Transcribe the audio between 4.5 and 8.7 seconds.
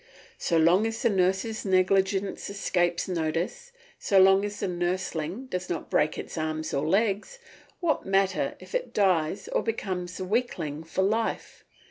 the nursling does not break its arms or legs, what matter